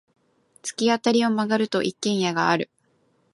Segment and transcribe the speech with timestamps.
[0.63, 2.71] 突き当たりを曲がると、一軒家がある。